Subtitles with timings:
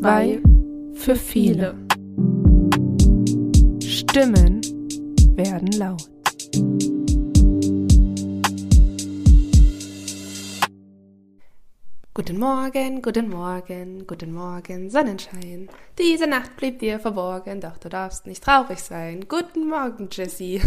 [0.00, 0.40] Zwei
[0.94, 1.74] für viele.
[3.82, 4.62] Stimmen
[5.36, 6.08] werden laut.
[12.14, 15.68] Guten Morgen, guten Morgen, guten Morgen, Sonnenschein.
[15.98, 19.26] Diese Nacht blieb dir verborgen, doch du darfst nicht traurig sein.
[19.28, 20.62] Guten Morgen, Jessie.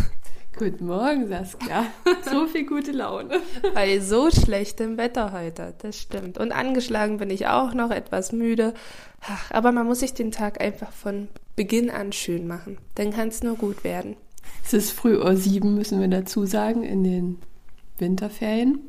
[0.58, 1.86] Guten Morgen, Saskia.
[2.32, 3.42] So viel gute Laune.
[3.74, 6.38] Bei so schlechtem Wetter heute, das stimmt.
[6.38, 8.74] Und angeschlagen bin ich auch noch, etwas müde.
[9.22, 12.78] Ach, aber man muss sich den Tag einfach von Beginn an schön machen.
[12.96, 14.16] Dann kann es nur gut werden.
[14.64, 17.40] Es ist früh Uhr sieben, müssen wir dazu sagen, in den
[17.98, 18.80] Winterferien.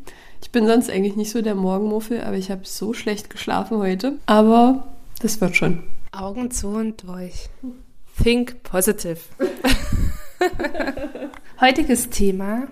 [0.42, 4.18] Ich bin sonst eigentlich nicht so der Morgenmuffel, aber ich habe so schlecht geschlafen heute.
[4.26, 4.88] Aber
[5.20, 5.82] das wird schon.
[6.12, 7.48] Augen zu und durch.
[8.22, 9.18] Think positive.
[11.60, 12.66] Heutiges Thema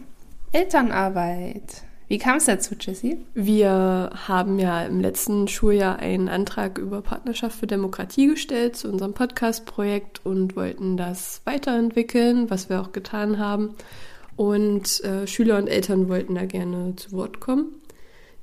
[0.50, 1.84] Elternarbeit.
[2.08, 3.24] Wie kam es dazu, Jessie?
[3.32, 9.14] Wir haben ja im letzten Schuljahr einen Antrag über Partnerschaft für Demokratie gestellt zu unserem
[9.14, 13.76] Podcast-Projekt und wollten das weiterentwickeln, was wir auch getan haben.
[14.34, 17.66] Und äh, Schüler und Eltern wollten da gerne zu Wort kommen.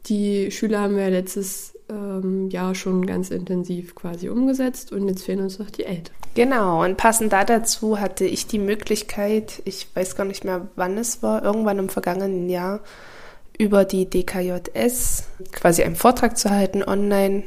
[0.05, 5.41] Die Schüler haben wir letztes ähm, Jahr schon ganz intensiv quasi umgesetzt und jetzt fehlen
[5.41, 6.15] uns noch die Eltern.
[6.35, 10.97] Genau, und passend da dazu hatte ich die Möglichkeit, ich weiß gar nicht mehr, wann
[10.97, 12.81] es war, irgendwann im vergangenen Jahr,
[13.57, 17.43] über die DKJS quasi einen Vortrag zu halten online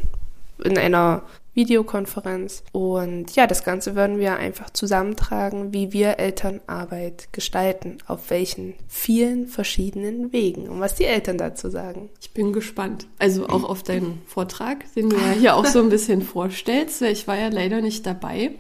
[0.63, 1.23] in einer
[1.55, 2.65] Videokonferenz.
[2.73, 9.47] Und ja, das Ganze würden wir einfach zusammentragen, wie wir Elternarbeit gestalten, auf welchen vielen
[9.47, 12.11] verschiedenen Wegen und was die Eltern dazu sagen.
[12.21, 13.07] Ich bin gespannt.
[13.19, 17.03] Also auch auf deinen Vortrag, den du ja hier auch so ein bisschen vorstellst.
[17.03, 18.53] Ich war ja leider nicht dabei,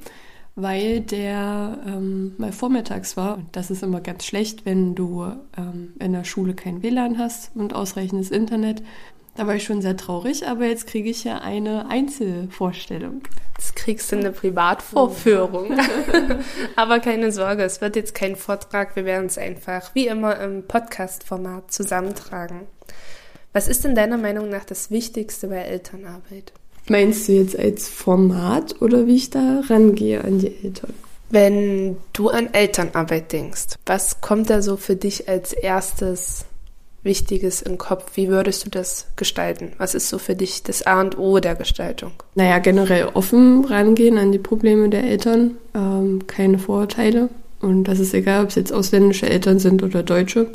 [0.54, 3.36] weil der ähm, mal vormittags war.
[3.38, 5.24] Und das ist immer ganz schlecht, wenn du
[5.56, 8.82] ähm, in der Schule kein WLAN hast und ausreichendes Internet.
[9.34, 13.22] Da war ich schon sehr traurig, aber jetzt kriege ich ja eine Einzelvorstellung.
[13.56, 15.78] Jetzt kriegst du eine Privatvorführung.
[16.76, 18.94] aber keine Sorge, es wird jetzt kein Vortrag.
[18.94, 22.66] Wir werden es einfach wie immer im Podcast-Format zusammentragen.
[23.54, 26.52] Was ist denn deiner Meinung nach das Wichtigste bei Elternarbeit?
[26.88, 30.94] Meinst du jetzt als Format oder wie ich da rangehe an die Eltern?
[31.30, 36.44] Wenn du an Elternarbeit denkst, was kommt da so für dich als erstes
[37.02, 38.12] Wichtiges im Kopf?
[38.14, 39.72] Wie würdest du das gestalten?
[39.78, 42.12] Was ist so für dich das A und O der Gestaltung?
[42.34, 47.28] Naja, generell offen rangehen an die Probleme der Eltern, ähm, keine Vorurteile.
[47.60, 50.48] Und das ist egal, ob es jetzt ausländische Eltern sind oder deutsche.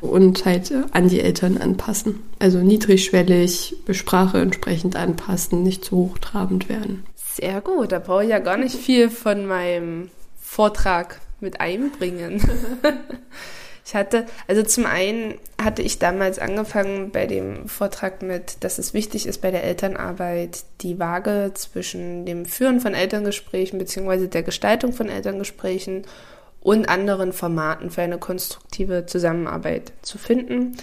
[0.00, 2.20] Und halt äh, an die Eltern anpassen.
[2.38, 7.04] Also niedrigschwellig, Sprache entsprechend anpassen, nicht zu hochtrabend werden.
[7.16, 12.42] Sehr gut, da brauche ich ja gar nicht viel von meinem Vortrag mit einbringen.
[13.90, 18.94] Ich hatte, also zum einen hatte ich damals angefangen bei dem Vortrag mit, dass es
[18.94, 24.28] wichtig ist bei der Elternarbeit, die Waage zwischen dem Führen von Elterngesprächen bzw.
[24.28, 26.04] der Gestaltung von Elterngesprächen
[26.60, 30.76] und anderen Formaten für eine konstruktive Zusammenarbeit zu finden.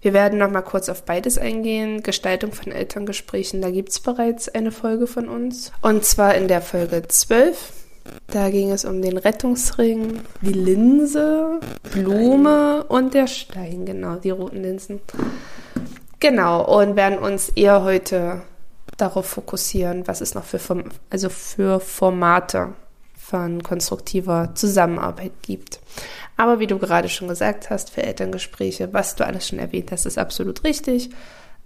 [0.00, 2.04] Wir werden noch mal kurz auf beides eingehen.
[2.04, 5.72] Gestaltung von Elterngesprächen, da gibt es bereits eine Folge von uns.
[5.80, 7.81] Und zwar in der Folge 12
[8.28, 11.60] da ging es um den Rettungsring, die Linse,
[11.92, 15.00] Blume und der Stein, genau, die roten Linsen.
[16.20, 18.42] Genau, und werden uns eher heute
[18.96, 20.60] darauf fokussieren, was es noch für,
[21.10, 22.74] also für Formate
[23.16, 25.80] von konstruktiver Zusammenarbeit gibt.
[26.36, 30.06] Aber wie du gerade schon gesagt hast, für Elterngespräche, was du alles schon erwähnt hast,
[30.06, 31.10] ist absolut richtig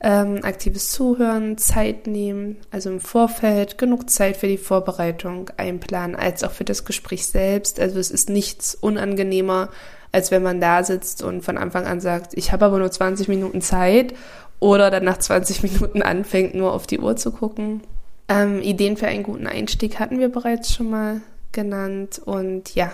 [0.00, 6.44] ähm, aktives Zuhören, Zeit nehmen, also im Vorfeld genug Zeit für die Vorbereitung einplanen, als
[6.44, 7.80] auch für das Gespräch selbst.
[7.80, 9.70] Also es ist nichts unangenehmer,
[10.12, 13.28] als wenn man da sitzt und von Anfang an sagt, ich habe aber nur 20
[13.28, 14.14] Minuten Zeit
[14.60, 17.82] oder dann nach 20 Minuten anfängt, nur auf die Uhr zu gucken.
[18.28, 21.20] Ähm, Ideen für einen guten Einstieg hatten wir bereits schon mal
[21.52, 22.92] genannt und ja,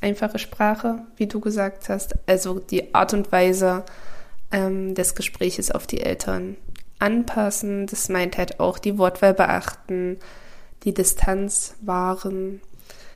[0.00, 3.84] einfache Sprache, wie du gesagt hast, also die Art und Weise,
[4.54, 6.56] ähm, des Gespräches auf die Eltern
[7.00, 7.86] anpassen.
[7.86, 10.18] Das meint halt auch die Wortwahl beachten,
[10.84, 12.60] die Distanz wahren,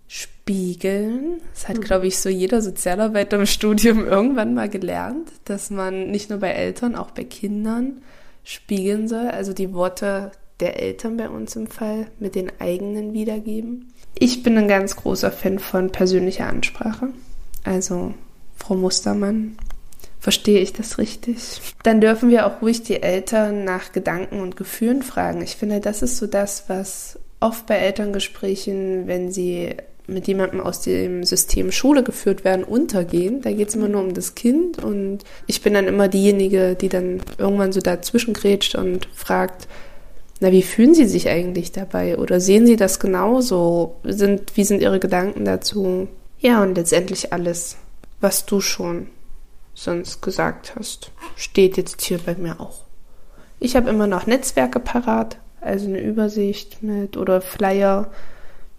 [0.08, 1.40] spiegeln.
[1.55, 1.82] Das hat, mhm.
[1.82, 6.50] glaube ich, so jeder Sozialarbeiter im Studium irgendwann mal gelernt, dass man nicht nur bei
[6.50, 8.02] Eltern, auch bei Kindern
[8.43, 9.29] spiegeln soll.
[9.29, 13.93] Also die Worte der Eltern bei uns im Fall mit den eigenen wiedergeben.
[14.19, 17.11] Ich bin ein ganz großer Fan von persönlicher Ansprache.
[17.62, 18.14] Also
[18.56, 19.56] Frau Mustermann,
[20.20, 21.60] Verstehe ich das richtig?
[21.84, 25.42] Dann dürfen wir auch ruhig die Eltern nach Gedanken und Gefühlen fragen.
[25.42, 29.76] Ich finde, das ist so das, was oft bei Elterngesprächen, wenn sie
[30.08, 33.42] mit jemandem aus dem System Schule geführt werden, untergehen.
[33.42, 36.88] Da geht es immer nur um das Kind und ich bin dann immer diejenige, die
[36.88, 39.68] dann irgendwann so dazwischen grätscht und fragt,
[40.40, 42.16] na, wie fühlen Sie sich eigentlich dabei?
[42.16, 43.96] Oder sehen Sie das genauso?
[44.04, 46.08] Sind, wie sind Ihre Gedanken dazu?
[46.38, 47.76] Ja, und letztendlich alles,
[48.20, 49.08] was du schon
[49.78, 52.84] sonst gesagt hast, steht jetzt hier bei mir auch.
[53.60, 58.10] Ich habe immer noch Netzwerke parat, also eine Übersicht mit oder Flyer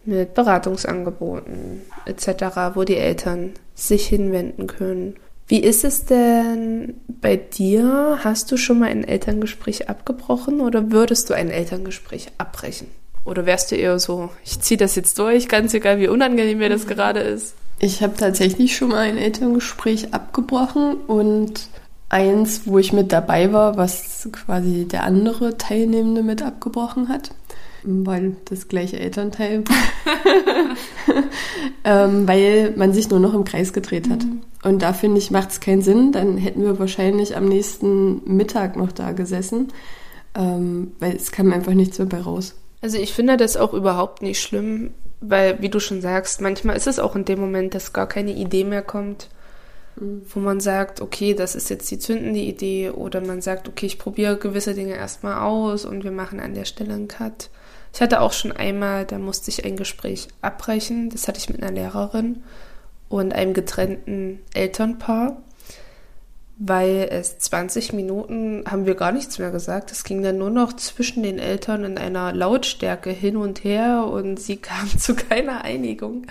[0.06, 5.16] mit Beratungsangeboten etc., wo die Eltern sich hinwenden können.
[5.48, 8.20] Wie ist es denn bei dir?
[8.24, 12.88] Hast du schon mal ein Elterngespräch abgebrochen oder würdest du ein Elterngespräch abbrechen?
[13.26, 16.70] Oder wärst du eher so, ich ziehe das jetzt durch, ganz egal wie unangenehm mir
[16.70, 17.56] das gerade ist?
[17.80, 21.70] Ich habe tatsächlich schon mal ein Elterngespräch abgebrochen und
[22.10, 27.32] eins, wo ich mit dabei war, was quasi der andere Teilnehmende mit abgebrochen hat,
[27.84, 29.64] weil das gleiche Elternteil,
[31.86, 34.26] ähm, weil man sich nur noch im Kreis gedreht hat.
[34.26, 34.42] Mhm.
[34.64, 36.12] Und da finde ich, macht es keinen Sinn.
[36.12, 39.70] Dann hätten wir wahrscheinlich am nächsten Mittag noch da gesessen,
[40.36, 42.56] ähm, weil es kam einfach nichts mehr bei raus.
[42.82, 46.88] Also ich finde das auch überhaupt nicht schlimm, weil, wie du schon sagst, manchmal ist
[46.88, 49.30] es auch in dem Moment, dass gar keine Idee mehr kommt,
[49.96, 50.22] mhm.
[50.30, 54.00] wo man sagt, okay, das ist jetzt die zündende Idee, oder man sagt, okay, ich
[54.00, 57.50] probiere gewisse Dinge erstmal aus und wir machen an der Stelle einen Cut.
[57.94, 61.62] Ich hatte auch schon einmal, da musste ich ein Gespräch abbrechen, das hatte ich mit
[61.62, 62.44] einer Lehrerin
[63.10, 65.42] und einem getrennten Elternpaar
[66.62, 69.94] weil es 20 Minuten haben wir gar nichts mehr gesagt.
[69.94, 74.38] Es ging dann nur noch zwischen den Eltern in einer Lautstärke hin und her und
[74.42, 76.28] sie kamen zu keiner Einigung.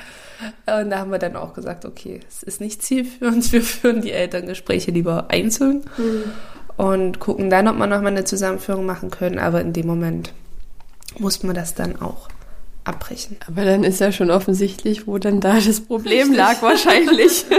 [0.66, 3.62] Und da haben wir dann auch gesagt, okay, es ist nicht Ziel für uns, wir
[3.62, 6.24] führen die Elterngespräche lieber einzeln mhm.
[6.76, 9.38] und gucken dann, ob wir nochmal eine Zusammenführung machen können.
[9.38, 10.34] Aber in dem Moment
[11.18, 12.28] muss man das dann auch
[12.84, 13.38] abbrechen.
[13.46, 16.36] Aber dann ist ja schon offensichtlich, wo dann da das Problem Richtig.
[16.36, 17.46] lag wahrscheinlich.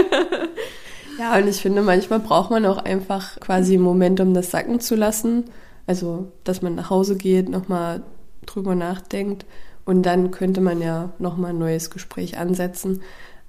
[1.20, 4.80] Ja, und ich finde, manchmal braucht man auch einfach quasi einen Moment, um das sacken
[4.80, 5.50] zu lassen.
[5.86, 8.02] Also, dass man nach Hause geht, nochmal
[8.46, 9.44] drüber nachdenkt
[9.84, 13.02] und dann könnte man ja nochmal ein neues Gespräch ansetzen.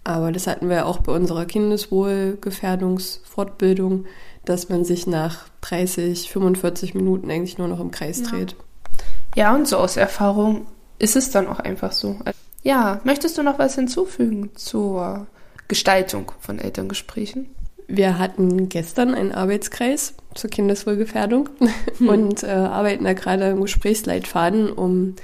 [0.04, 4.04] Aber das hatten wir auch bei unserer Kindeswohlgefährdungsfortbildung,
[4.44, 8.28] dass man sich nach 30, 45 Minuten eigentlich nur noch im Kreis ja.
[8.28, 8.58] dreht.
[9.34, 10.68] Ja, und so aus Erfahrung
[11.00, 12.20] ist es dann auch einfach so.
[12.64, 15.28] Ja, möchtest du noch was hinzufügen zur
[15.70, 17.48] Gestaltung von Elterngesprächen?
[17.94, 21.50] Wir hatten gestern einen Arbeitskreis zur Kindeswohlgefährdung
[21.98, 22.08] hm.
[22.08, 25.16] und äh, arbeiten da gerade im Gesprächsleitfaden, um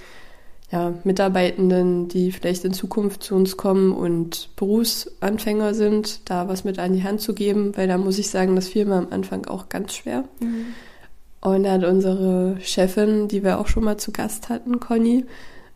[0.70, 6.78] ja, Mitarbeitenden, die vielleicht in Zukunft zu uns kommen und Berufsanfänger sind, da was mit
[6.78, 9.46] an die Hand zu geben, weil da muss ich sagen, das fiel mir am Anfang
[9.46, 10.26] auch ganz schwer.
[10.42, 10.66] Mhm.
[11.40, 15.24] Und da hat unsere Chefin, die wir auch schon mal zu Gast hatten, Conny,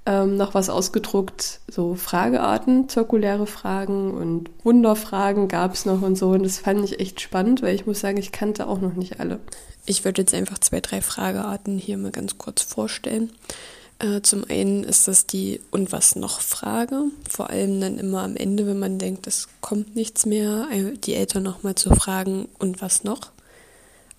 [0.05, 6.29] ähm, noch was ausgedruckt, so Fragearten, zirkuläre Fragen und Wunderfragen gab es noch und so.
[6.29, 9.19] Und das fand ich echt spannend, weil ich muss sagen, ich kannte auch noch nicht
[9.19, 9.39] alle.
[9.85, 13.31] Ich würde jetzt einfach zwei, drei Fragearten hier mal ganz kurz vorstellen.
[13.99, 17.03] Äh, zum einen ist das die Und was noch Frage.
[17.29, 21.13] Vor allem dann immer am Ende, wenn man denkt, es kommt nichts mehr, äh, die
[21.13, 23.31] Eltern nochmal zu fragen, und was noch?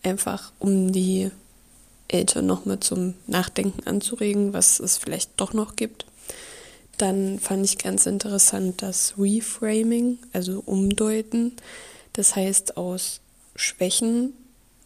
[0.05, 1.31] Einfach um die
[2.12, 6.06] Eltern nochmal zum Nachdenken anzuregen, was es vielleicht doch noch gibt.
[6.99, 11.53] Dann fand ich ganz interessant das Reframing, also Umdeuten.
[12.12, 13.20] Das heißt, aus
[13.56, 14.34] Schwächen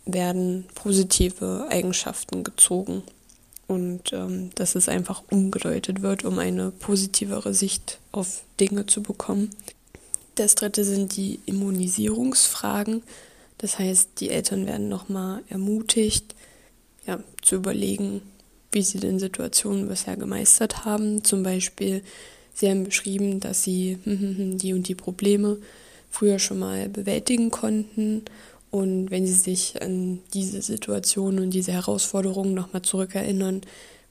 [0.04, 3.02] werden positive Eigenschaften gezogen
[3.66, 9.50] und ähm, dass es einfach umgedeutet wird, um eine positivere Sicht auf Dinge zu bekommen.
[10.36, 13.02] Das dritte sind die Immunisierungsfragen.
[13.58, 16.35] Das heißt, die Eltern werden nochmal ermutigt,
[17.06, 18.22] ja, zu überlegen,
[18.72, 21.24] wie sie den Situationen bisher gemeistert haben.
[21.24, 22.02] Zum Beispiel,
[22.54, 25.58] sie haben beschrieben, dass sie die und die Probleme
[26.10, 28.24] früher schon mal bewältigen konnten.
[28.70, 33.62] Und wenn sie sich an diese Situation und diese Herausforderungen nochmal zurückerinnern,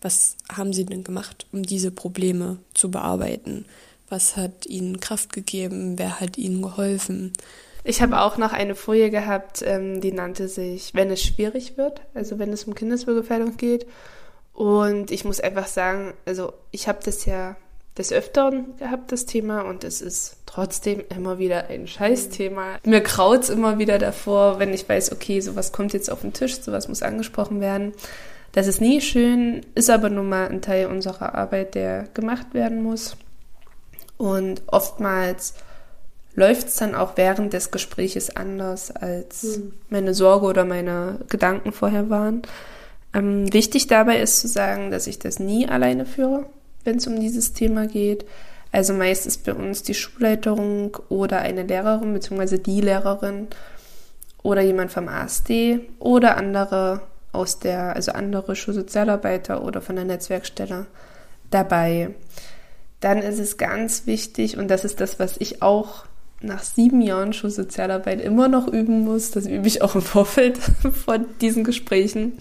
[0.01, 3.65] was haben sie denn gemacht, um diese Probleme zu bearbeiten?
[4.09, 5.97] Was hat ihnen Kraft gegeben?
[5.97, 7.33] Wer hat ihnen geholfen?
[7.87, 12.01] Ich habe auch noch eine Folie gehabt, ähm, die nannte sich, wenn es schwierig wird,
[12.15, 13.85] also wenn es um Kindeswohlgefährdung geht.
[14.53, 17.55] Und ich muss einfach sagen, also ich habe das ja
[17.95, 22.79] des Öfteren gehabt, das Thema, und es ist trotzdem immer wieder ein Scheißthema.
[22.83, 26.59] Mir kraut's immer wieder davor, wenn ich weiß, okay, sowas kommt jetzt auf den Tisch,
[26.59, 27.93] sowas muss angesprochen werden.
[28.51, 32.81] Das ist nie schön, ist aber nun mal ein Teil unserer Arbeit, der gemacht werden
[32.81, 33.15] muss.
[34.17, 35.53] Und oftmals
[36.35, 39.73] läuft es dann auch während des Gespräches anders, als mhm.
[39.89, 42.43] meine Sorge oder meine Gedanken vorher waren.
[43.13, 46.45] Ähm, wichtig dabei ist zu sagen, dass ich das nie alleine führe,
[46.83, 48.25] wenn es um dieses Thema geht.
[48.71, 53.47] Also meist ist bei uns die Schulleitung oder eine Lehrerin beziehungsweise die Lehrerin
[54.43, 57.01] oder jemand vom ASD oder andere
[57.31, 60.87] aus der, also andere Schulsozialarbeiter oder von der Netzwerkstelle
[61.51, 62.09] dabei.
[62.99, 66.05] Dann ist es ganz wichtig, und das ist das, was ich auch
[66.41, 70.57] nach sieben Jahren Schulsozialarbeit immer noch üben muss, das übe ich auch im Vorfeld
[71.05, 72.33] von diesen Gesprächen,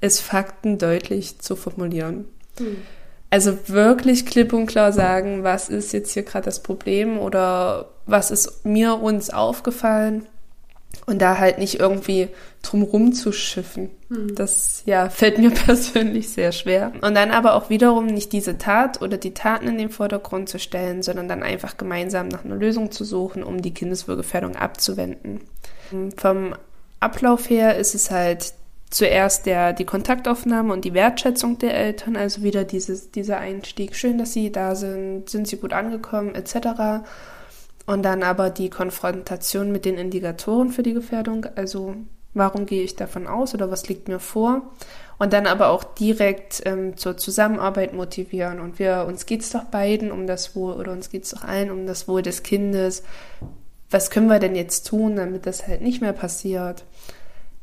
[0.00, 2.26] ist Fakten deutlich zu formulieren.
[2.58, 2.78] Mhm.
[3.30, 8.32] Also wirklich klipp und klar sagen, was ist jetzt hier gerade das Problem oder was
[8.32, 10.26] ist mir uns aufgefallen
[11.06, 12.28] und da halt nicht irgendwie
[12.62, 13.90] drumrum zu schiffen.
[14.08, 14.34] Mhm.
[14.34, 16.92] Das ja fällt mir persönlich sehr schwer.
[17.00, 20.58] Und dann aber auch wiederum nicht diese Tat oder die Taten in den Vordergrund zu
[20.58, 25.40] stellen, sondern dann einfach gemeinsam nach einer Lösung zu suchen, um die Kindeswohlgefährdung abzuwenden.
[26.16, 26.54] Vom
[27.00, 28.52] Ablauf her ist es halt
[28.90, 33.94] zuerst der, die Kontaktaufnahme und die Wertschätzung der Eltern, also wieder dieses, dieser Einstieg.
[33.94, 37.04] Schön, dass sie da sind, sind sie gut angekommen, etc.
[37.90, 41.96] Und dann aber die Konfrontation mit den Indikatoren für die Gefährdung, also
[42.34, 44.62] warum gehe ich davon aus oder was liegt mir vor?
[45.18, 48.60] Und dann aber auch direkt ähm, zur Zusammenarbeit motivieren.
[48.60, 51.42] Und wir, uns geht es doch beiden um das Wohl oder uns geht es doch
[51.42, 53.02] allen um das Wohl des Kindes.
[53.90, 56.84] Was können wir denn jetzt tun, damit das halt nicht mehr passiert?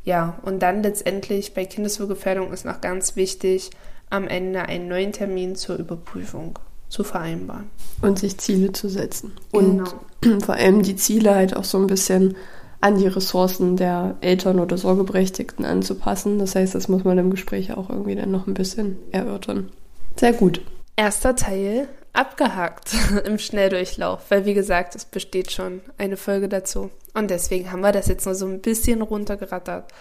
[0.04, 3.70] Ja, und dann letztendlich bei Kindeswohlgefährdung ist noch ganz wichtig,
[4.10, 7.70] am Ende einen neuen Termin zur Überprüfung zu vereinbaren.
[8.02, 9.34] Und sich Ziele zu setzen.
[9.52, 10.40] Und genau.
[10.46, 12.36] vor allem die Ziele halt auch so ein bisschen
[12.80, 16.38] an die Ressourcen der Eltern oder Sorgeberechtigten anzupassen.
[16.40, 19.72] Das heißt, das muss man im Gespräch auch irgendwie dann noch ein bisschen erörtern.
[20.16, 20.62] Sehr gut.
[20.96, 22.92] Erster Teil abgehakt
[23.26, 26.90] im Schnelldurchlauf, weil wie gesagt, es besteht schon eine Folge dazu.
[27.14, 29.92] Und deswegen haben wir das jetzt nur so ein bisschen runtergerattert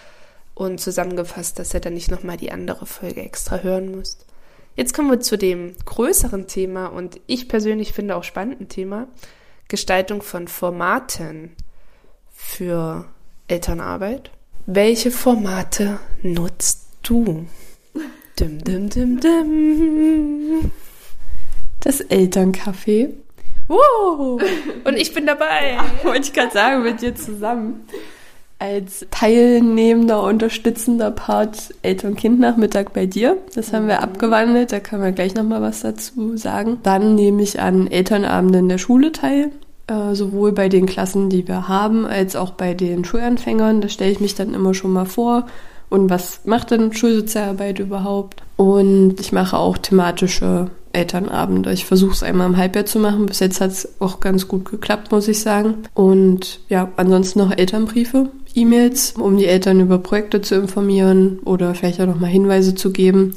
[0.53, 4.26] und zusammengefasst, dass ihr dann nicht nochmal die andere Folge extra hören müsst.
[4.77, 9.07] Jetzt kommen wir zu dem größeren Thema und ich persönlich finde auch spannenden Thema,
[9.67, 11.55] Gestaltung von Formaten
[12.31, 13.05] für
[13.47, 14.29] Elternarbeit.
[14.67, 17.47] Welche Formate nutzt du?
[18.39, 20.71] Dim, dim, dim, dim.
[21.79, 23.09] Das Elterncafé.
[23.67, 24.39] Wow!
[24.83, 25.71] Und ich bin dabei.
[25.73, 27.87] Ja, wollte ich gerade sagen, mit dir zusammen.
[28.59, 33.37] Als teilnehmender, unterstützender Part Eltern-Kind-Nachmittag bei dir.
[33.53, 34.03] Das haben wir mhm.
[34.03, 36.79] abgewandelt, da können wir gleich nochmal was dazu sagen.
[36.83, 39.51] Dann nehme ich an Elternabenden in der Schule teil.
[39.87, 43.79] Äh, sowohl bei den Klassen, die wir haben, als auch bei den Schulanfängern.
[43.79, 45.45] Da stelle ich mich dann immer schon mal vor.
[45.89, 48.43] Und was macht denn Schulsozialarbeit überhaupt?
[48.57, 51.71] Und ich mache auch thematische Elternabende.
[51.71, 53.27] Ich versuche es einmal im Halbjahr zu machen.
[53.27, 55.75] Bis jetzt hat es auch ganz gut geklappt, muss ich sagen.
[55.93, 62.01] Und ja, ansonsten noch Elternbriefe, E-Mails, um die Eltern über Projekte zu informieren oder vielleicht
[62.01, 63.35] auch nochmal Hinweise zu geben.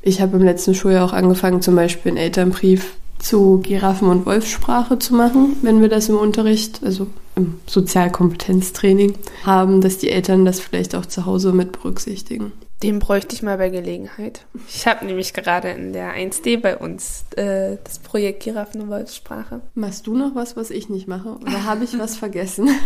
[0.00, 4.98] Ich habe im letzten Schuljahr auch angefangen, zum Beispiel einen Elternbrief zu Giraffen- und Wolfssprache
[4.98, 9.14] zu machen, wenn wir das im Unterricht, also im Sozialkompetenztraining
[9.44, 12.52] haben, dass die Eltern das vielleicht auch zu Hause mit berücksichtigen.
[12.82, 14.44] Den bräuchte ich mal bei Gelegenheit.
[14.68, 19.60] Ich habe nämlich gerade in der 1D bei uns äh, das Projekt Giraffen- und Wolfssprache.
[19.74, 21.36] Machst du noch was, was ich nicht mache?
[21.40, 22.68] Oder habe ich was vergessen?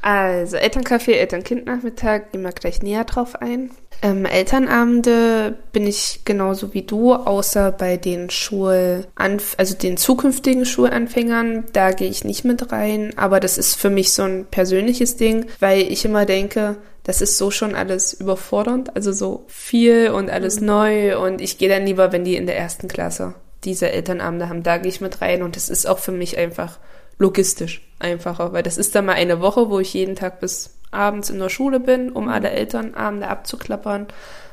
[0.00, 3.70] Also Elterncafé, Eltern-Kind-Nachmittag, gehen wir gleich näher drauf ein.
[4.00, 11.64] Ähm, Elternabende bin ich genauso wie du, außer bei den Schul, also den zukünftigen Schulanfängern,
[11.72, 13.12] da gehe ich nicht mit rein.
[13.16, 16.76] Aber das ist für mich so ein persönliches Ding, weil ich immer denke,
[17.08, 20.66] das ist so schon alles überfordernd, also so viel und alles mhm.
[20.66, 21.18] neu.
[21.18, 23.34] Und ich gehe dann lieber, wenn die in der ersten Klasse
[23.64, 25.42] diese Elternabende haben, da gehe ich mit rein.
[25.42, 26.78] Und das ist auch für mich einfach
[27.18, 31.30] logistisch einfacher, weil das ist dann mal eine Woche, wo ich jeden Tag bis abends
[31.30, 34.08] in der Schule bin, um alle Elternabende abzuklappern.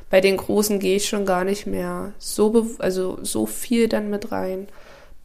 [0.10, 4.32] Bei den Großen gehe ich schon gar nicht mehr so, also so viel dann mit
[4.32, 4.70] rein.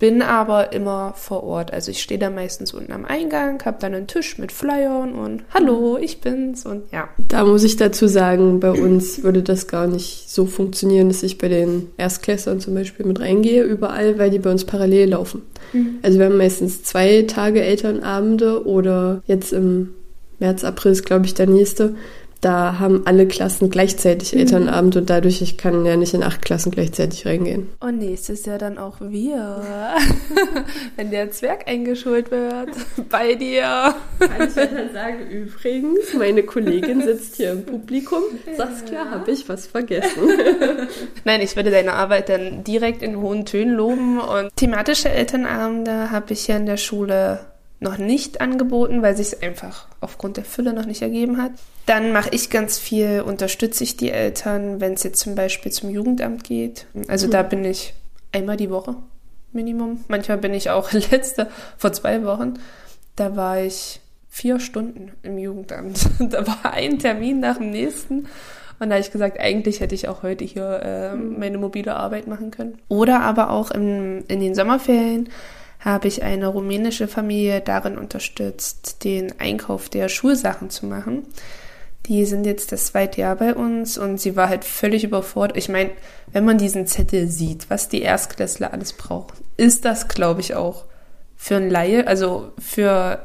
[0.00, 1.74] Bin aber immer vor Ort.
[1.74, 5.42] Also ich stehe da meistens unten am Eingang, habe dann einen Tisch mit Flyern und
[5.52, 7.10] Hallo, ich bin's und ja.
[7.28, 11.36] Da muss ich dazu sagen, bei uns würde das gar nicht so funktionieren, dass ich
[11.36, 15.42] bei den Erstklässlern zum Beispiel mit reingehe, überall, weil die bei uns parallel laufen.
[15.74, 15.98] Mhm.
[16.02, 19.90] Also wir haben meistens zwei Tage Elternabende oder jetzt im
[20.38, 21.94] März, April ist, glaube ich, der nächste.
[22.40, 24.40] Da haben alle Klassen gleichzeitig mhm.
[24.40, 27.68] Elternabend und dadurch, ich kann ja nicht in acht Klassen gleichzeitig reingehen.
[27.80, 29.62] Und nächstes Jahr dann auch wir.
[30.96, 32.70] Wenn der Zwerg eingeschult wird.
[33.10, 33.94] Bei dir.
[34.18, 38.22] Kann ich dann sagen, übrigens, meine Kollegin sitzt hier im Publikum.
[38.56, 39.10] Saskia, ja.
[39.10, 40.22] habe ich was vergessen.
[41.24, 44.18] Nein, ich würde deine Arbeit dann direkt in hohen Tönen loben.
[44.18, 47.40] Und thematische Elternabende habe ich ja in der Schule
[47.80, 51.52] noch nicht angeboten, weil sich es einfach aufgrund der Fülle noch nicht ergeben hat.
[51.86, 55.90] Dann mache ich ganz viel, unterstütze ich die Eltern, wenn es jetzt zum Beispiel zum
[55.90, 56.86] Jugendamt geht.
[57.08, 57.30] Also mhm.
[57.30, 57.94] da bin ich
[58.32, 58.96] einmal die Woche
[59.52, 60.04] Minimum.
[60.08, 62.54] Manchmal bin ich auch letzte, vor zwei Wochen,
[63.16, 66.08] da war ich vier Stunden im Jugendamt.
[66.20, 68.28] da war ein Termin nach dem nächsten.
[68.78, 72.26] Und da habe ich gesagt, eigentlich hätte ich auch heute hier äh, meine mobile Arbeit
[72.26, 72.78] machen können.
[72.88, 75.28] Oder aber auch im, in den Sommerferien
[75.80, 81.26] habe ich eine rumänische Familie darin unterstützt, den Einkauf der Schulsachen zu machen.
[82.06, 85.56] Die sind jetzt das zweite Jahr bei uns und sie war halt völlig überfordert.
[85.56, 85.90] Ich meine,
[86.32, 90.84] wenn man diesen Zettel sieht, was die Erstklässler alles brauchen, ist das, glaube ich, auch
[91.36, 93.20] für ein Laie, also für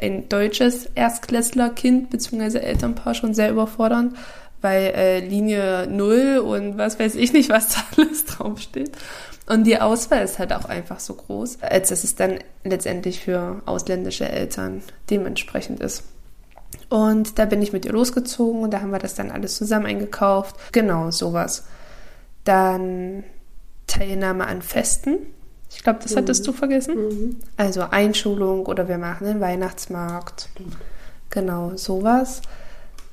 [0.00, 2.58] ein deutsches Erstklässlerkind bzw.
[2.58, 4.16] Elternpaar schon sehr überfordernd,
[4.60, 8.92] weil äh, Linie 0 und was weiß ich nicht, was da alles draufsteht.
[9.46, 13.62] Und die Auswahl ist halt auch einfach so groß, als dass es dann letztendlich für
[13.64, 16.02] ausländische Eltern dementsprechend ist.
[16.88, 19.86] Und da bin ich mit ihr losgezogen und da haben wir das dann alles zusammen
[19.86, 20.56] eingekauft.
[20.72, 21.64] Genau, sowas.
[22.44, 23.24] Dann
[23.86, 25.18] Teilnahme an Festen.
[25.70, 26.18] Ich glaube, das mhm.
[26.18, 26.94] hattest du vergessen.
[26.94, 27.36] Mhm.
[27.56, 30.48] Also Einschulung oder wir machen den Weihnachtsmarkt.
[31.30, 32.42] Genau, sowas.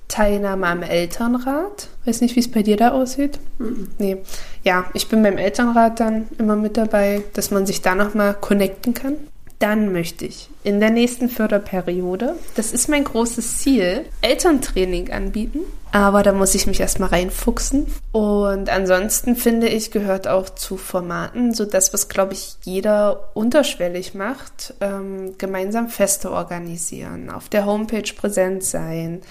[0.07, 1.87] Teilnahme am Elternrat.
[2.05, 3.39] Weiß nicht, wie es bei dir da aussieht.
[3.57, 3.89] Mhm.
[3.97, 4.17] Nee.
[4.63, 8.93] Ja, ich bin beim Elternrat dann immer mit dabei, dass man sich da nochmal connecten
[8.93, 9.15] kann.
[9.59, 15.59] Dann möchte ich in der nächsten Förderperiode, das ist mein großes Ziel, Elterntraining anbieten.
[15.93, 17.85] Aber da muss ich mich erstmal reinfuchsen.
[18.11, 24.15] Und ansonsten finde ich, gehört auch zu Formaten, so das, was, glaube ich, jeder unterschwellig
[24.15, 29.21] macht, ähm, gemeinsam Feste organisieren, auf der Homepage präsent sein,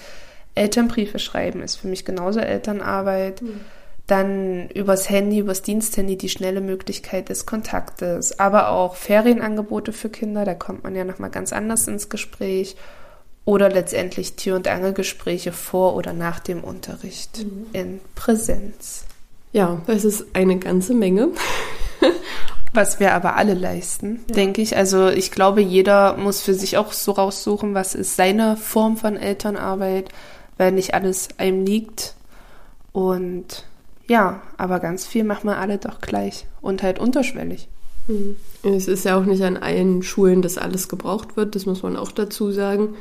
[0.55, 3.41] Elternbriefe schreiben ist für mich genauso Elternarbeit.
[3.41, 3.61] Mhm
[4.07, 10.43] dann übers Handy, übers Diensthandy die schnelle Möglichkeit des Kontaktes, aber auch Ferienangebote für Kinder,
[10.43, 12.75] da kommt man ja nochmal ganz anders ins Gespräch.
[13.45, 17.65] Oder letztendlich Tür- und Angelgespräche vor oder nach dem Unterricht mhm.
[17.73, 19.03] in Präsenz.
[19.51, 21.27] Ja, das ist eine ganze Menge.
[22.73, 24.35] was wir aber alle leisten, ja.
[24.35, 24.77] denke ich.
[24.77, 29.17] Also ich glaube, jeder muss für sich auch so raussuchen, was ist seine Form von
[29.17, 30.09] Elternarbeit,
[30.57, 32.15] weil nicht alles einem liegt.
[32.91, 33.65] Und
[34.07, 37.67] ja, aber ganz viel machen wir alle doch gleich und halt unterschwellig.
[38.07, 38.35] Mhm.
[38.63, 41.95] Es ist ja auch nicht an allen Schulen, dass alles gebraucht wird, das muss man
[41.95, 42.95] auch dazu sagen.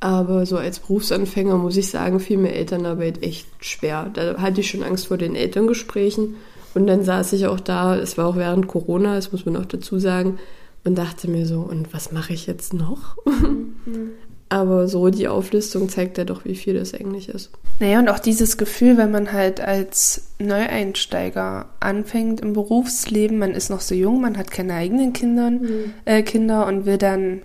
[0.00, 4.10] Aber so als Berufsanfänger muss ich sagen, fiel mir Elternarbeit echt schwer.
[4.12, 6.34] Da hatte ich schon Angst vor den Elterngesprächen.
[6.74, 9.66] Und dann saß ich auch da, es war auch während Corona, das muss man auch
[9.66, 10.38] dazu sagen,
[10.84, 13.16] und dachte mir so, und was mache ich jetzt noch?
[13.24, 14.10] Mhm.
[14.52, 17.48] Aber so die Auflistung zeigt ja doch, wie viel das eigentlich ist.
[17.80, 23.70] Naja, und auch dieses Gefühl, wenn man halt als Neueinsteiger anfängt im Berufsleben, man ist
[23.70, 25.94] noch so jung, man hat keine eigenen Kindern, mhm.
[26.04, 27.40] äh, Kinder und will dann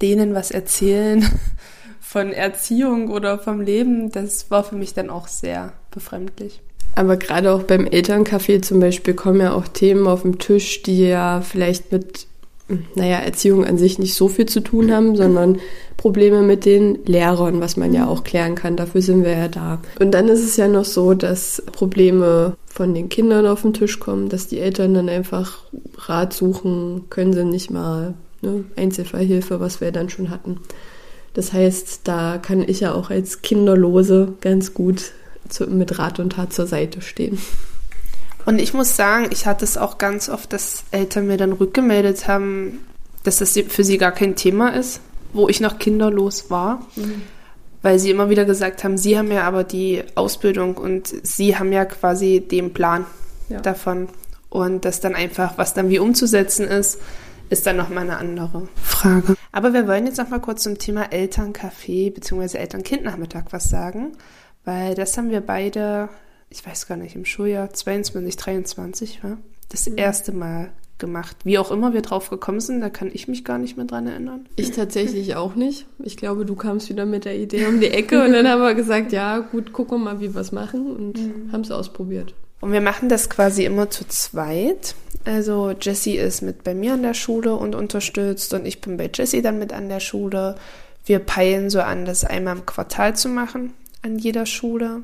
[0.00, 1.28] denen was erzählen
[2.00, 6.60] von Erziehung oder vom Leben, das war für mich dann auch sehr befremdlich.
[6.94, 11.08] Aber gerade auch beim Elterncafé zum Beispiel kommen ja auch Themen auf den Tisch, die
[11.08, 12.27] ja vielleicht mit
[12.94, 15.58] naja, Erziehung an sich nicht so viel zu tun haben, sondern
[15.96, 18.76] Probleme mit den Lehrern, was man ja auch klären kann.
[18.76, 19.80] Dafür sind wir ja da.
[19.98, 23.98] Und dann ist es ja noch so, dass Probleme von den Kindern auf den Tisch
[23.98, 25.64] kommen, dass die Eltern dann einfach
[25.96, 30.60] Rat suchen, können sie nicht mal ne, Einzelfallhilfe, was wir dann schon hatten.
[31.34, 35.12] Das heißt, da kann ich ja auch als Kinderlose ganz gut
[35.48, 37.38] zu, mit Rat und Tat zur Seite stehen.
[38.48, 42.28] Und ich muss sagen, ich hatte es auch ganz oft, dass Eltern mir dann rückgemeldet
[42.28, 42.80] haben,
[43.22, 45.02] dass das für sie gar kein Thema ist,
[45.34, 46.80] wo ich noch kinderlos war.
[46.96, 47.20] Mhm.
[47.82, 51.74] Weil sie immer wieder gesagt haben, sie haben ja aber die Ausbildung und sie haben
[51.74, 53.04] ja quasi den Plan
[53.50, 53.60] ja.
[53.60, 54.08] davon.
[54.48, 57.02] Und das dann einfach, was dann wie umzusetzen ist,
[57.50, 59.34] ist dann nochmal eine andere Frage.
[59.52, 62.56] Aber wir wollen jetzt nochmal kurz zum Thema Elterncafé bzw.
[62.56, 64.12] Eltern-Kind-Nachmittag was sagen,
[64.64, 66.08] weil das haben wir beide
[66.50, 69.98] ich weiß gar nicht, im Schuljahr 22, 23 war, das mhm.
[69.98, 71.36] erste Mal gemacht.
[71.44, 74.06] Wie auch immer wir drauf gekommen sind, da kann ich mich gar nicht mehr dran
[74.06, 74.46] erinnern.
[74.56, 75.86] Ich tatsächlich auch nicht.
[76.02, 78.74] Ich glaube, du kamst wieder mit der Idee um die Ecke und dann haben wir
[78.74, 81.52] gesagt, ja, gut, gucken wir mal, wie wir es machen und mhm.
[81.52, 82.34] haben es ausprobiert.
[82.60, 84.96] Und wir machen das quasi immer zu zweit.
[85.24, 89.10] Also Jessie ist mit bei mir an der Schule und unterstützt und ich bin bei
[89.12, 90.56] Jessie dann mit an der Schule.
[91.04, 95.02] Wir peilen so an, das einmal im Quartal zu machen an jeder Schule.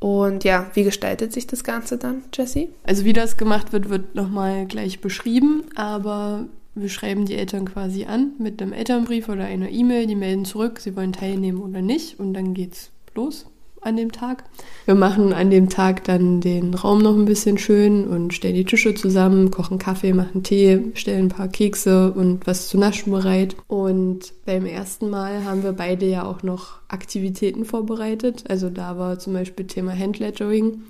[0.00, 2.68] Und ja, wie gestaltet sich das Ganze dann, Jessie?
[2.84, 8.04] Also wie das gemacht wird, wird nochmal gleich beschrieben, aber wir schreiben die Eltern quasi
[8.04, 12.20] an mit einem Elternbrief oder einer E-Mail, die melden zurück, sie wollen teilnehmen oder nicht.
[12.20, 13.46] Und dann geht's los
[13.82, 14.44] an dem Tag.
[14.84, 18.64] Wir machen an dem Tag dann den Raum noch ein bisschen schön und stellen die
[18.64, 23.56] Tische zusammen, kochen Kaffee, machen Tee, stellen ein paar Kekse und was zu naschen bereit.
[23.66, 28.44] Und beim ersten Mal haben wir beide ja auch noch Aktivitäten vorbereitet.
[28.48, 30.82] Also da war zum Beispiel Thema Handlettering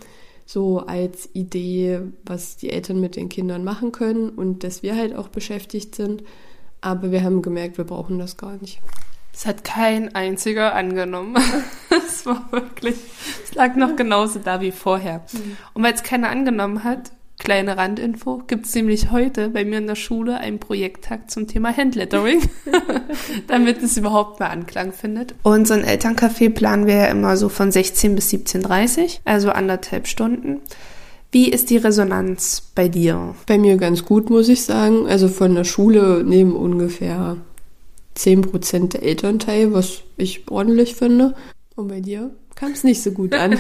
[0.47, 5.15] so als Idee, was die Eltern mit den Kindern machen können und dass wir halt
[5.15, 6.25] auch beschäftigt sind.
[6.81, 8.81] Aber wir haben gemerkt, wir brauchen das gar nicht.
[9.39, 11.37] Es hat kein einziger angenommen.
[12.09, 12.97] es war wirklich,
[13.45, 15.23] es lag noch genauso da wie vorher.
[15.33, 15.57] Mhm.
[15.75, 19.87] Und weil es keiner angenommen hat, kleine Randinfo, gibt es nämlich heute bei mir in
[19.87, 22.41] der Schule einen Projekttag zum Thema Handlettering,
[23.47, 25.37] damit es überhaupt mal Anklang findet.
[25.45, 30.09] Und so ein Elterncafé planen wir ja immer so von 16 bis 17.30 also anderthalb
[30.09, 30.63] Stunden.
[31.31, 33.37] Wie ist die Resonanz bei dir?
[33.47, 35.07] Bei mir ganz gut, muss ich sagen.
[35.07, 37.37] Also von der Schule nehmen ungefähr
[38.19, 41.35] 10% der Eltern teil, was ich ordentlich finde.
[41.77, 43.59] Und bei dir kam es nicht so gut an.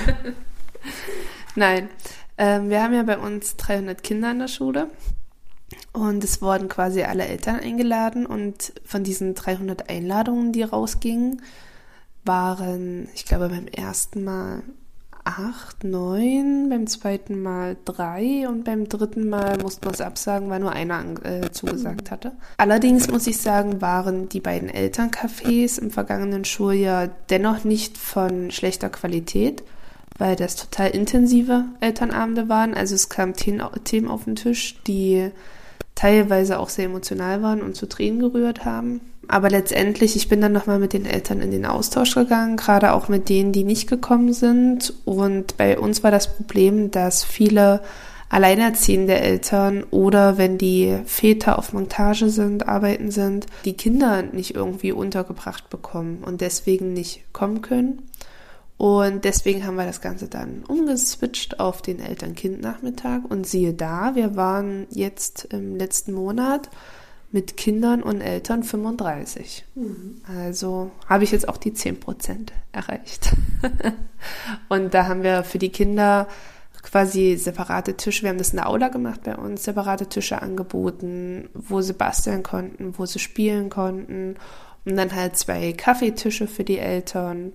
[1.55, 1.89] Nein,
[2.37, 4.91] ähm, wir haben ja bei uns 300 Kinder in der Schule.
[5.93, 8.27] Und es wurden quasi alle Eltern eingeladen.
[8.27, 11.43] Und von diesen 300 Einladungen, die rausgingen,
[12.25, 14.63] waren, ich glaube, beim ersten Mal
[15.29, 20.61] acht, neun, beim zweiten Mal drei und beim dritten Mal mussten wir es absagen, weil
[20.61, 22.33] nur einer äh, zugesagt hatte.
[22.57, 28.89] Allerdings muss ich sagen, waren die beiden Elterncafés im vergangenen Schuljahr dennoch nicht von schlechter
[28.89, 29.63] Qualität,
[30.17, 32.75] weil das total intensive Elternabende waren.
[32.75, 35.31] Also es kamen Themen auf den Tisch, die
[35.95, 39.01] teilweise auch sehr emotional waren und zu Tränen gerührt haben.
[39.29, 43.09] Aber letztendlich, ich bin dann nochmal mit den Eltern in den Austausch gegangen, gerade auch
[43.09, 44.95] mit denen, die nicht gekommen sind.
[45.05, 47.83] Und bei uns war das Problem, dass viele
[48.31, 54.93] alleinerziehende Eltern oder wenn die Väter auf Montage sind, arbeiten sind, die Kinder nicht irgendwie
[54.93, 58.03] untergebracht bekommen und deswegen nicht kommen können.
[58.79, 63.29] Und deswegen haben wir das Ganze dann umgeswitcht auf den Eltern-Kind-Nachmittag.
[63.29, 66.71] Und siehe da, wir waren jetzt im letzten Monat
[67.31, 69.65] mit Kindern und Eltern 35.
[69.75, 70.23] Mhm.
[70.27, 73.35] Also habe ich jetzt auch die 10 Prozent erreicht.
[74.69, 76.27] und da haben wir für die Kinder
[76.83, 81.51] quasi separate Tische, wir haben das in der Aula gemacht bei uns, separate Tische angeboten,
[81.53, 84.37] wo sie basteln konnten, wo sie spielen konnten
[84.85, 87.53] und dann halt zwei Kaffeetische für die Eltern.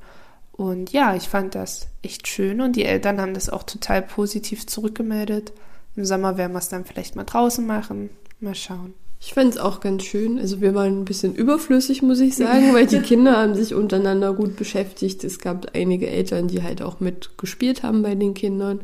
[0.52, 4.68] Und ja, ich fand das echt schön und die Eltern haben das auch total positiv
[4.68, 5.52] zurückgemeldet.
[5.96, 8.12] Im Sommer werden wir es dann vielleicht mal draußen machen.
[8.40, 8.94] Mal schauen.
[9.26, 10.38] Ich fand es auch ganz schön.
[10.38, 14.34] Also wir waren ein bisschen überflüssig, muss ich sagen, weil die Kinder haben sich untereinander
[14.34, 15.24] gut beschäftigt.
[15.24, 18.82] Es gab einige Eltern, die halt auch mitgespielt haben bei den Kindern.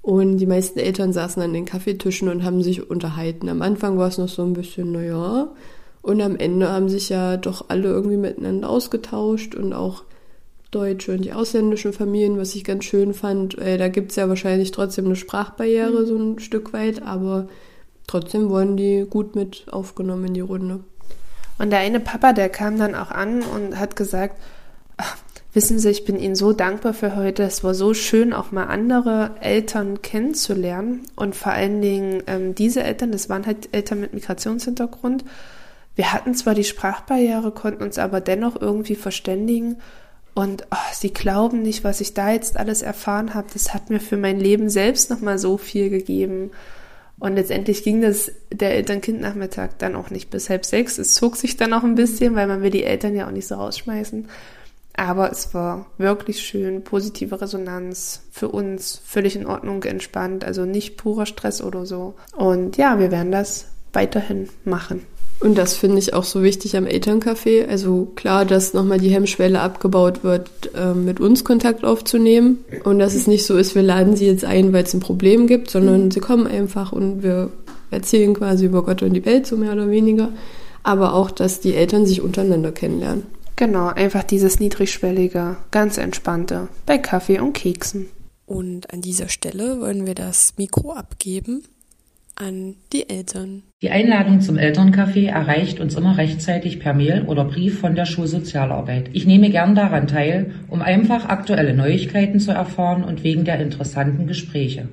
[0.00, 3.50] Und die meisten Eltern saßen an den Kaffeetischen und haben sich unterhalten.
[3.50, 5.48] Am Anfang war es noch so ein bisschen, naja.
[6.00, 10.04] Und am Ende haben sich ja doch alle irgendwie miteinander ausgetauscht und auch
[10.70, 13.58] deutsche und die ausländischen Familien, was ich ganz schön fand.
[13.58, 16.06] Äh, da gibt es ja wahrscheinlich trotzdem eine Sprachbarriere mhm.
[16.06, 17.48] so ein Stück weit, aber
[18.06, 20.80] trotzdem wurden die gut mit aufgenommen in die Runde.
[21.58, 24.36] Und der eine Papa, der kam dann auch an und hat gesagt,
[24.96, 25.16] ach,
[25.52, 27.42] wissen Sie, ich bin Ihnen so dankbar für heute.
[27.42, 31.02] Es war so schön, auch mal andere Eltern kennenzulernen.
[31.16, 35.24] Und vor allen Dingen ähm, diese Eltern, das waren halt Eltern mit Migrationshintergrund.
[35.94, 39.76] Wir hatten zwar die Sprachbarriere, konnten uns aber dennoch irgendwie verständigen.
[40.34, 43.46] Und oh, sie glauben nicht, was ich da jetzt alles erfahren habe.
[43.54, 46.50] Das hat mir für mein Leben selbst nochmal so viel gegeben.
[47.18, 50.98] Und letztendlich ging das der Eltern-Kind-Nachmittag dann auch nicht bis halb sechs.
[50.98, 53.48] Es zog sich dann auch ein bisschen, weil man will die Eltern ja auch nicht
[53.48, 54.28] so rausschmeißen.
[54.98, 60.96] Aber es war wirklich schön, positive Resonanz für uns, völlig in Ordnung, entspannt, also nicht
[60.96, 62.14] purer Stress oder so.
[62.34, 65.06] Und ja, wir werden das weiterhin machen.
[65.38, 67.66] Und das finde ich auch so wichtig am Elterncafé.
[67.68, 72.64] Also klar, dass nochmal die Hemmschwelle abgebaut wird, äh, mit uns Kontakt aufzunehmen.
[72.84, 75.46] Und dass es nicht so ist, wir laden sie jetzt ein, weil es ein Problem
[75.46, 77.50] gibt, sondern sie kommen einfach und wir
[77.90, 80.30] erzählen quasi über Gott und die Welt, so mehr oder weniger.
[80.82, 83.24] Aber auch, dass die Eltern sich untereinander kennenlernen.
[83.56, 88.08] Genau, einfach dieses niedrigschwellige, ganz entspannte bei Kaffee und Keksen.
[88.46, 91.62] Und an dieser Stelle wollen wir das Mikro abgeben
[92.36, 93.62] an die Eltern.
[93.82, 99.10] Die Einladung zum Elterncafé erreicht uns immer rechtzeitig per Mail oder Brief von der Schulsozialarbeit.
[99.12, 104.26] Ich nehme gern daran teil, um einfach aktuelle Neuigkeiten zu erfahren und wegen der interessanten
[104.26, 104.88] Gespräche.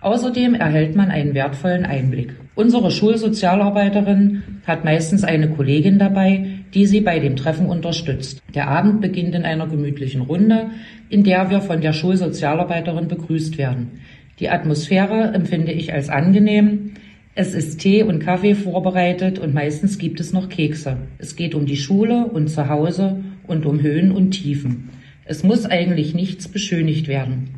[0.00, 2.34] Außerdem erhält man einen wertvollen Einblick.
[2.54, 8.42] Unsere Schulsozialarbeiterin hat meistens eine Kollegin dabei, die sie bei dem Treffen unterstützt.
[8.54, 10.66] Der Abend beginnt in einer gemütlichen Runde,
[11.08, 14.00] in der wir von der Schulsozialarbeiterin begrüßt werden.
[14.40, 16.92] Die Atmosphäre empfinde ich als angenehm.
[17.36, 20.96] Es ist Tee und Kaffee vorbereitet und meistens gibt es noch Kekse.
[21.18, 24.90] Es geht um die Schule und zu Hause und um Höhen und Tiefen.
[25.24, 27.50] Es muss eigentlich nichts beschönigt werden.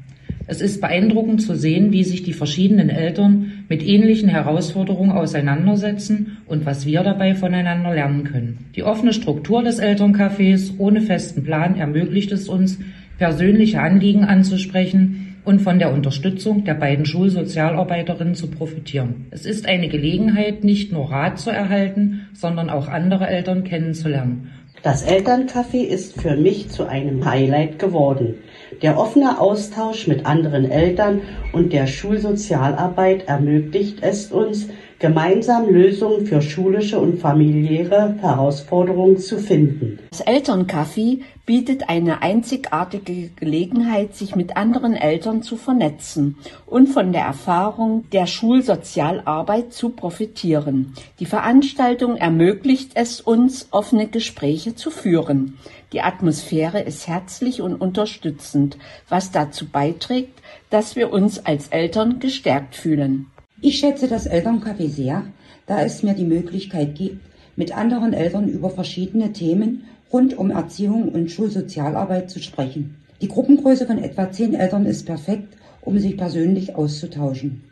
[0.48, 6.64] Es ist beeindruckend zu sehen, wie sich die verschiedenen Eltern mit ähnlichen Herausforderungen auseinandersetzen und
[6.64, 8.58] was wir dabei voneinander lernen können.
[8.76, 12.78] Die offene Struktur des Elterncafés ohne festen Plan ermöglicht es uns,
[13.18, 19.26] persönliche Anliegen anzusprechen und von der Unterstützung der beiden Schulsozialarbeiterinnen zu profitieren.
[19.30, 24.50] Es ist eine Gelegenheit, nicht nur Rat zu erhalten, sondern auch andere Eltern kennenzulernen.
[24.82, 28.34] Das Elterncafé ist für mich zu einem Highlight geworden.
[28.82, 36.40] Der offene Austausch mit anderen Eltern und der Schulsozialarbeit ermöglicht es uns, gemeinsam Lösungen für
[36.40, 39.98] schulische und familiäre Herausforderungen zu finden.
[40.10, 47.22] Das Elterncafé bietet eine einzigartige Gelegenheit, sich mit anderen Eltern zu vernetzen und von der
[47.22, 50.94] Erfahrung der Schulsozialarbeit zu profitieren.
[51.20, 55.58] Die Veranstaltung ermöglicht es uns, offene Gespräche zu führen.
[55.92, 58.76] Die Atmosphäre ist herzlich und unterstützend,
[59.08, 63.30] was dazu beiträgt, dass wir uns als Eltern gestärkt fühlen.
[63.68, 65.24] Ich schätze das Elterncafé sehr,
[65.66, 67.18] da es mir die Möglichkeit gibt,
[67.56, 72.94] mit anderen Eltern über verschiedene Themen rund um Erziehung und Schulsozialarbeit zu sprechen.
[73.20, 77.64] Die Gruppengröße von etwa zehn Eltern ist perfekt, um sich persönlich auszutauschen.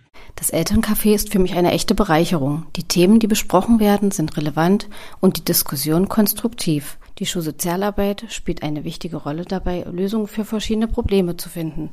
[0.44, 2.66] Das Elterncafé ist für mich eine echte Bereicherung.
[2.76, 6.98] Die Themen, die besprochen werden, sind relevant und die Diskussion konstruktiv.
[7.18, 11.92] Die Schulsozialarbeit spielt eine wichtige Rolle dabei, Lösungen für verschiedene Probleme zu finden.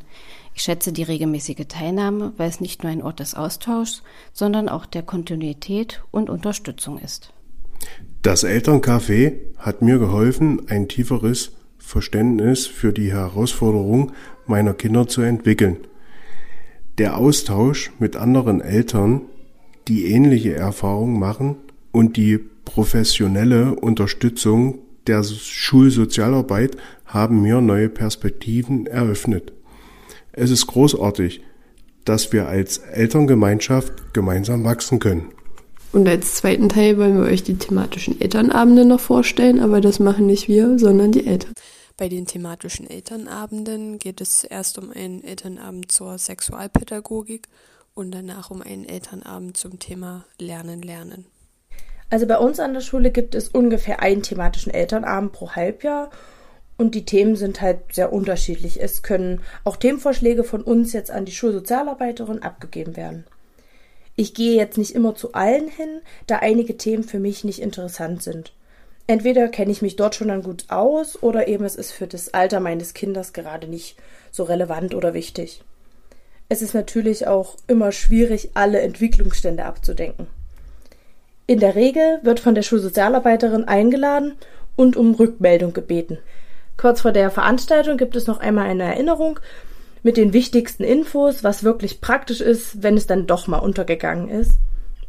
[0.53, 4.85] Ich schätze die regelmäßige Teilnahme, weil es nicht nur ein Ort des Austauschs, sondern auch
[4.85, 7.31] der Kontinuität und Unterstützung ist.
[8.21, 14.11] Das Elterncafé hat mir geholfen, ein tieferes Verständnis für die Herausforderung
[14.45, 15.77] meiner Kinder zu entwickeln.
[17.01, 19.21] Der Austausch mit anderen Eltern,
[19.87, 21.55] die ähnliche Erfahrungen machen
[21.91, 29.51] und die professionelle Unterstützung der Schulsozialarbeit haben mir neue Perspektiven eröffnet.
[30.31, 31.41] Es ist großartig,
[32.05, 35.31] dass wir als Elterngemeinschaft gemeinsam wachsen können.
[35.93, 40.27] Und als zweiten Teil wollen wir euch die thematischen Elternabende noch vorstellen, aber das machen
[40.27, 41.53] nicht wir, sondern die Eltern.
[42.01, 47.47] Bei den thematischen Elternabenden geht es zuerst um einen Elternabend zur Sexualpädagogik
[47.93, 51.25] und danach um einen Elternabend zum Thema Lernen, Lernen.
[52.09, 56.09] Also bei uns an der Schule gibt es ungefähr einen thematischen Elternabend pro Halbjahr
[56.75, 58.81] und die Themen sind halt sehr unterschiedlich.
[58.81, 63.25] Es können auch Themenvorschläge von uns jetzt an die Schulsozialarbeiterin abgegeben werden.
[64.15, 68.23] Ich gehe jetzt nicht immer zu allen hin, da einige Themen für mich nicht interessant
[68.23, 68.53] sind.
[69.11, 72.33] Entweder kenne ich mich dort schon dann gut aus oder eben es ist für das
[72.33, 73.97] Alter meines Kindes gerade nicht
[74.31, 75.61] so relevant oder wichtig.
[76.47, 80.27] Es ist natürlich auch immer schwierig, alle Entwicklungsstände abzudenken.
[81.45, 84.37] In der Regel wird von der Schulsozialarbeiterin eingeladen
[84.77, 86.17] und um Rückmeldung gebeten.
[86.77, 89.41] Kurz vor der Veranstaltung gibt es noch einmal eine Erinnerung
[90.03, 94.53] mit den wichtigsten Infos, was wirklich praktisch ist, wenn es dann doch mal untergegangen ist.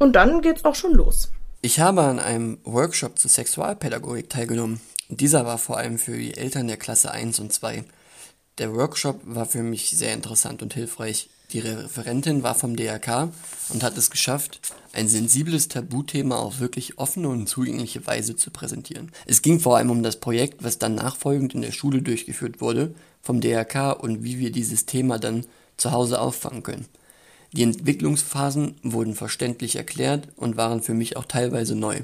[0.01, 1.31] Und dann geht's auch schon los.
[1.65, 4.81] Ich habe an einem Workshop zur Sexualpädagogik teilgenommen.
[5.09, 7.85] Dieser war vor allem für die Eltern der Klasse 1 und 2.
[8.59, 11.31] Der Workshop war für mich sehr interessant und hilfreich.
[11.53, 13.29] Die Referentin war vom DRK
[13.69, 19.13] und hat es geschafft, ein sensibles Tabuthema auf wirklich offene und zugängliche Weise zu präsentieren.
[19.27, 22.93] Es ging vor allem um das Projekt, was dann nachfolgend in der Schule durchgeführt wurde,
[23.23, 25.47] vom DRK und wie wir dieses Thema dann
[25.77, 26.89] zu Hause auffangen können.
[27.53, 32.01] Die Entwicklungsphasen wurden verständlich erklärt und waren für mich auch teilweise neu.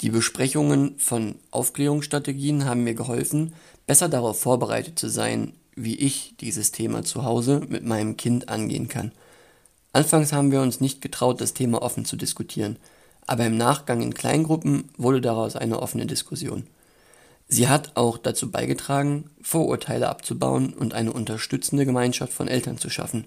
[0.00, 3.52] Die Besprechungen von Aufklärungsstrategien haben mir geholfen,
[3.86, 8.88] besser darauf vorbereitet zu sein, wie ich dieses Thema zu Hause mit meinem Kind angehen
[8.88, 9.12] kann.
[9.92, 12.76] Anfangs haben wir uns nicht getraut, das Thema offen zu diskutieren,
[13.26, 16.66] aber im Nachgang in Kleingruppen wurde daraus eine offene Diskussion.
[17.48, 23.24] Sie hat auch dazu beigetragen, Vorurteile abzubauen und eine unterstützende Gemeinschaft von Eltern zu schaffen,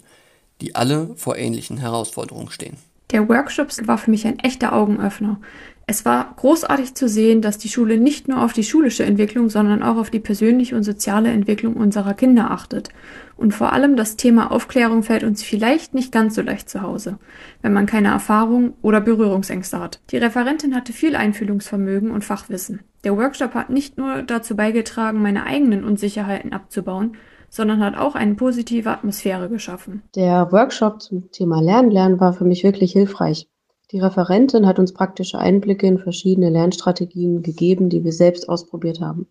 [0.60, 2.76] die alle vor ähnlichen Herausforderungen stehen.
[3.10, 5.38] Der Workshop war für mich ein echter Augenöffner.
[5.86, 9.82] Es war großartig zu sehen, dass die Schule nicht nur auf die schulische Entwicklung, sondern
[9.82, 12.88] auch auf die persönliche und soziale Entwicklung unserer Kinder achtet.
[13.36, 17.18] Und vor allem das Thema Aufklärung fällt uns vielleicht nicht ganz so leicht zu Hause,
[17.60, 20.00] wenn man keine Erfahrung oder Berührungsängste hat.
[20.10, 22.80] Die Referentin hatte viel Einfühlungsvermögen und Fachwissen.
[23.04, 27.16] Der Workshop hat nicht nur dazu beigetragen, meine eigenen Unsicherheiten abzubauen,
[27.52, 30.02] sondern hat auch eine positive Atmosphäre geschaffen.
[30.16, 33.46] Der Workshop zum Thema Lernen lernen war für mich wirklich hilfreich.
[33.90, 39.26] Die Referentin hat uns praktische Einblicke in verschiedene Lernstrategien gegeben, die wir selbst ausprobiert haben.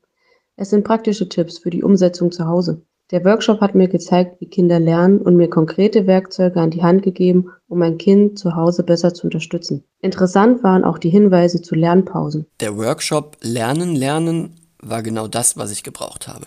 [0.55, 2.83] Es sind praktische Tipps für die Umsetzung zu Hause.
[3.09, 7.01] Der Workshop hat mir gezeigt, wie Kinder lernen und mir konkrete Werkzeuge an die Hand
[7.01, 9.83] gegeben, um mein Kind zu Hause besser zu unterstützen.
[9.99, 12.45] Interessant waren auch die Hinweise zu Lernpausen.
[12.59, 16.45] Der Workshop Lernen, Lernen war genau das, was ich gebraucht habe.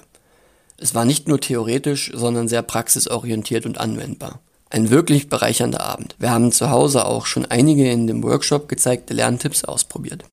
[0.78, 4.40] Es war nicht nur theoretisch, sondern sehr praxisorientiert und anwendbar.
[4.70, 6.16] Ein wirklich bereichernder Abend.
[6.18, 10.24] Wir haben zu Hause auch schon einige in dem Workshop gezeigte Lerntipps ausprobiert.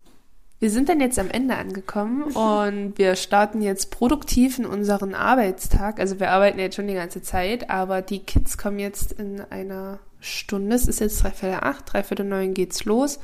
[0.61, 5.99] Wir sind dann jetzt am Ende angekommen und wir starten jetzt produktiv in unseren Arbeitstag.
[5.99, 9.97] Also wir arbeiten jetzt schon die ganze Zeit, aber die Kids kommen jetzt in einer
[10.19, 10.75] Stunde.
[10.75, 13.19] Es ist jetzt dreiviertel acht, dreiviertel neun geht's los.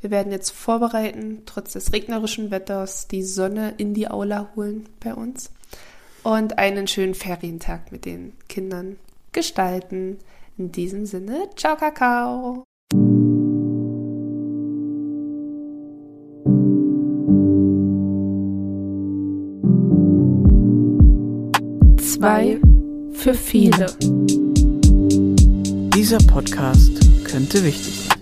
[0.00, 5.12] Wir werden jetzt vorbereiten, trotz des regnerischen Wetters, die Sonne in die Aula holen bei
[5.12, 5.50] uns.
[6.22, 8.96] Und einen schönen Ferientag mit den Kindern
[9.32, 10.18] gestalten.
[10.56, 12.64] In diesem Sinne, ciao Kakao.
[22.00, 22.60] Zwei
[23.12, 23.86] für viele.
[25.94, 26.92] Dieser Podcast
[27.24, 28.17] könnte wichtig sein.